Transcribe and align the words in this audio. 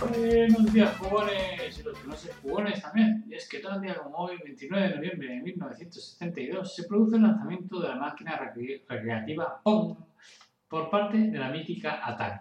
Buenos 0.00 0.72
días, 0.72 0.96
jugones 0.96 1.78
y 1.78 1.82
los 1.82 1.98
que 1.98 2.08
no 2.08 2.14
sean 2.16 2.36
jugones 2.40 2.80
también. 2.80 3.24
Y 3.28 3.34
es 3.34 3.46
que 3.48 3.58
tal 3.58 3.80
día 3.82 3.94
como 3.96 4.16
hoy, 4.16 4.38
29 4.42 4.88
de 4.88 4.94
noviembre 4.96 5.28
de 5.28 5.42
1972, 5.42 6.74
se 6.74 6.84
produce 6.84 7.16
el 7.16 7.22
lanzamiento 7.22 7.80
de 7.80 7.88
la 7.88 7.96
máquina 7.96 8.38
recre- 8.38 8.82
recreativa 8.88 9.60
Pong 9.62 9.98
por 10.68 10.88
parte 10.88 11.18
de 11.18 11.38
la 11.38 11.50
mítica 11.50 12.00
Atari. 12.06 12.40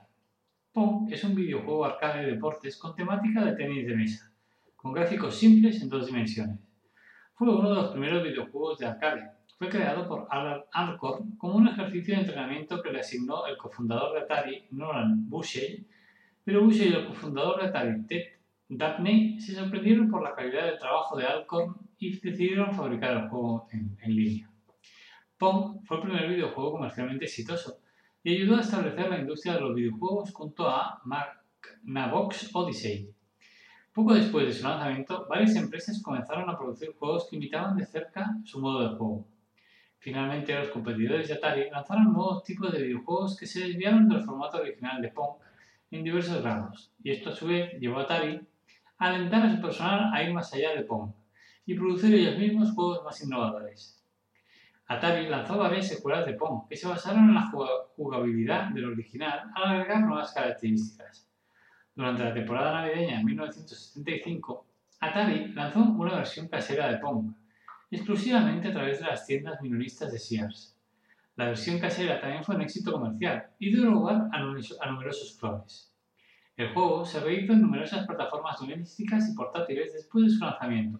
Pong 0.71 1.11
es 1.11 1.21
un 1.25 1.35
videojuego 1.35 1.83
arcade 1.85 2.25
de 2.25 2.31
deportes 2.33 2.77
con 2.77 2.95
temática 2.95 3.43
de 3.43 3.53
tenis 3.55 3.85
de 3.87 3.95
mesa, 3.95 4.31
con 4.77 4.93
gráficos 4.93 5.35
simples 5.35 5.81
en 5.81 5.89
dos 5.89 6.05
dimensiones. 6.07 6.59
Fue 7.33 7.49
uno 7.53 7.69
de 7.69 7.75
los 7.75 7.91
primeros 7.91 8.23
videojuegos 8.23 8.77
de 8.79 8.85
arcade. 8.87 9.31
Fue 9.57 9.67
creado 9.67 10.07
por 10.07 10.27
Alan 10.29 10.61
Alcorn 10.71 11.35
como 11.37 11.55
un 11.55 11.67
ejercicio 11.67 12.15
de 12.15 12.21
entrenamiento 12.21 12.81
que 12.81 12.91
le 12.91 13.01
asignó 13.01 13.45
el 13.47 13.57
cofundador 13.57 14.13
de 14.13 14.21
Atari, 14.21 14.67
Nolan 14.71 15.27
Bushnell, 15.29 15.85
pero 16.49 16.63
Bush 16.63 16.81
y 16.81 16.87
el 16.87 17.05
cofundador 17.05 17.61
de 17.61 17.67
Atari, 17.67 18.03
Dabney, 18.69 19.39
se 19.39 19.53
sorprendieron 19.53 20.09
por 20.09 20.23
la 20.23 20.33
calidad 20.33 20.65
del 20.65 20.79
trabajo 20.79 21.15
de 21.15 21.23
Alcorn 21.23 21.75
y 21.99 22.19
decidieron 22.19 22.73
fabricar 22.73 23.11
el 23.11 23.29
juego 23.29 23.67
en, 23.71 23.95
en 24.01 24.15
línea. 24.15 24.49
Pong 25.37 25.85
fue 25.85 25.97
el 25.97 26.03
primer 26.03 26.27
videojuego 26.27 26.71
comercialmente 26.71 27.25
exitoso 27.25 27.77
y 28.23 28.33
ayudó 28.33 28.55
a 28.55 28.61
establecer 28.61 29.11
la 29.11 29.19
industria 29.19 29.53
de 29.53 29.61
los 29.61 29.75
videojuegos 29.75 30.33
junto 30.33 30.67
a 30.67 30.99
Magnavox 31.05 32.49
Odyssey. 32.55 33.11
Poco 33.93 34.15
después 34.15 34.47
de 34.47 34.53
su 34.53 34.67
lanzamiento, 34.67 35.27
varias 35.29 35.55
empresas 35.55 36.01
comenzaron 36.01 36.49
a 36.49 36.57
producir 36.57 36.95
juegos 36.97 37.27
que 37.29 37.35
imitaban 37.35 37.77
de 37.77 37.85
cerca 37.85 38.35
su 38.43 38.59
modo 38.59 38.89
de 38.89 38.97
juego. 38.97 39.27
Finalmente, 39.99 40.57
los 40.57 40.69
competidores 40.69 41.27
de 41.27 41.35
Atari 41.35 41.69
lanzaron 41.69 42.11
nuevos 42.11 42.43
tipos 42.43 42.71
de 42.71 42.81
videojuegos 42.81 43.37
que 43.37 43.45
se 43.45 43.67
desviaron 43.67 44.09
del 44.09 44.23
formato 44.23 44.57
original 44.57 44.99
de 44.99 45.09
Pong 45.09 45.35
en 45.91 46.03
diversos 46.03 46.41
grados, 46.41 46.91
y 47.03 47.11
esto 47.11 47.29
a 47.29 47.35
su 47.35 47.47
vez 47.47 47.73
llevó 47.79 47.99
a 47.99 48.03
Atari 48.03 48.41
a 48.97 49.05
alentar 49.07 49.45
a 49.45 49.55
su 49.55 49.61
personal 49.61 50.13
a 50.13 50.23
ir 50.23 50.33
más 50.33 50.53
allá 50.53 50.75
de 50.75 50.83
Pong 50.83 51.11
y 51.65 51.73
producir 51.73 52.13
ellos 52.13 52.37
mismos 52.37 52.71
juegos 52.73 53.03
más 53.03 53.21
innovadores. 53.23 54.03
Atari 54.87 55.27
lanzó 55.27 55.57
varias 55.57 55.87
secuelas 55.87 56.25
de 56.25 56.33
Pong 56.33 56.67
que 56.67 56.75
se 56.75 56.87
basaron 56.87 57.29
en 57.29 57.35
la 57.35 57.51
jugabilidad 57.95 58.69
del 58.69 58.85
original 58.85 59.51
al 59.53 59.75
agregar 59.75 60.01
nuevas 60.01 60.33
características. 60.33 61.29
Durante 61.93 62.23
la 62.23 62.33
temporada 62.33 62.81
navideña 62.81 63.17
de 63.19 63.23
1975, 63.23 64.65
Atari 64.99 65.53
lanzó 65.53 65.81
una 65.81 66.15
versión 66.15 66.47
casera 66.47 66.91
de 66.91 66.97
Pong, 66.97 67.33
exclusivamente 67.91 68.69
a 68.69 68.73
través 68.73 68.99
de 68.99 69.05
las 69.05 69.25
tiendas 69.25 69.61
minoristas 69.61 70.11
de 70.11 70.19
Sears. 70.19 70.78
La 71.39 71.45
versión 71.45 71.79
casera 71.79 72.19
también 72.19 72.43
fue 72.43 72.55
un 72.55 72.63
éxito 72.63 72.91
comercial 72.91 73.47
y 73.59 73.73
dio 73.73 73.85
lugar 73.85 74.27
a, 74.33 74.39
a 74.39 74.91
numerosos 74.91 75.37
clones. 75.39 75.89
El 76.57 76.73
juego 76.73 77.05
se 77.05 77.21
rehizo 77.21 77.53
en 77.53 77.61
numerosas 77.61 78.05
plataformas 78.05 78.59
domésticas 78.59 79.29
y 79.29 79.35
portátiles 79.35 79.93
después 79.93 80.25
de 80.25 80.31
su 80.31 80.39
lanzamiento. 80.43 80.99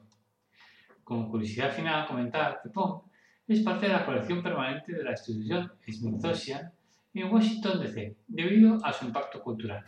Como 1.03 1.29
curiosidad 1.29 1.73
final, 1.73 2.07
comentar 2.07 2.61
que 2.63 2.69
Pong 2.69 3.01
es 3.49 3.59
parte 3.63 3.87
de 3.87 3.91
la 3.91 4.05
colección 4.05 4.41
permanente 4.41 4.93
de 4.93 5.03
la 5.03 5.11
institución 5.11 5.73
Smithsonian 5.85 6.71
en 7.15 7.33
Washington 7.33 7.81
DC, 7.81 8.15
debido 8.25 8.77
a 8.81 8.93
su 8.93 9.07
impacto 9.07 9.41
cultural. 9.43 9.83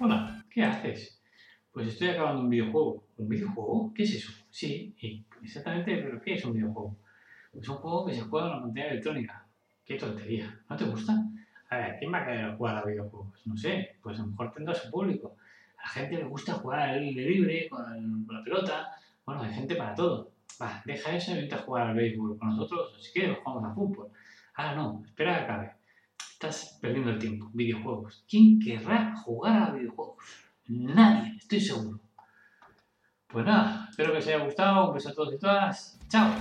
Hola, 0.00 0.44
¿qué 0.50 0.64
haces? 0.64 1.22
Pues 1.70 1.86
estoy 1.86 2.08
acabando 2.08 2.42
un 2.42 2.50
videojuego. 2.50 3.04
¿Un 3.16 3.28
videojuego? 3.28 3.92
¿Qué 3.94 4.02
es 4.02 4.14
eso? 4.16 4.32
Sí, 4.50 4.92
y 5.00 5.24
exactamente, 5.40 5.96
¿pero 5.98 6.20
qué 6.20 6.34
es 6.34 6.44
un 6.44 6.52
videojuego? 6.52 6.96
Es 7.52 7.68
un 7.68 7.76
juego 7.76 8.04
que 8.04 8.14
se 8.14 8.22
juega 8.22 8.46
en 8.46 8.52
una 8.54 8.62
pantalla 8.62 8.90
electrónica. 8.90 9.46
¡Qué 9.84 9.94
tontería! 9.94 10.60
¿No 10.68 10.76
te 10.76 10.84
gusta? 10.84 11.12
A 11.70 11.76
ver, 11.76 11.96
¿quién 12.00 12.12
va 12.12 12.18
a 12.18 12.26
querer 12.26 12.56
jugar 12.56 12.78
a 12.78 12.84
videojuegos? 12.84 13.46
No 13.46 13.56
sé, 13.56 13.96
pues 14.02 14.18
a 14.18 14.22
lo 14.22 14.28
mejor 14.28 14.52
tendrá 14.52 14.74
su 14.74 14.90
público. 14.90 15.36
A 15.78 15.82
la 15.82 15.88
gente 15.88 16.16
le 16.16 16.24
gusta 16.24 16.54
jugar 16.54 16.80
al 16.80 17.00
libre, 17.00 17.68
con, 17.68 18.26
la 18.28 18.42
pelota. 18.42 18.90
Bueno, 19.24 19.42
hay 19.42 19.54
gente 19.54 19.76
para 19.76 19.94
todo. 19.94 20.32
Va, 20.60 20.82
deja 20.84 21.14
eso 21.14 21.32
y 21.32 21.36
vente 21.36 21.54
a 21.54 21.58
jugar 21.58 21.86
al 21.86 21.94
béisbol 21.94 22.36
con 22.36 22.48
nosotros, 22.48 22.96
si 23.00 23.12
quieres, 23.12 23.38
jugamos 23.38 23.70
a 23.70 23.74
fútbol. 23.74 24.08
Ah, 24.56 24.74
no, 24.74 25.02
espera 25.04 25.38
que 25.38 25.44
acabe. 25.44 25.83
Estás 26.34 26.78
perdiendo 26.80 27.12
el 27.12 27.18
tiempo. 27.18 27.48
Videojuegos. 27.54 28.24
¿Quién 28.28 28.58
querrá 28.58 29.14
jugar 29.16 29.62
a 29.62 29.70
videojuegos? 29.70 30.16
Nadie, 30.66 31.36
estoy 31.38 31.60
seguro. 31.60 32.00
Pues 33.28 33.46
nada, 33.46 33.86
espero 33.88 34.12
que 34.12 34.18
os 34.18 34.26
haya 34.26 34.44
gustado. 34.44 34.88
Un 34.88 34.94
beso 34.94 35.10
a 35.10 35.14
todos 35.14 35.34
y 35.34 35.38
todas. 35.38 35.98
Chao. 36.08 36.34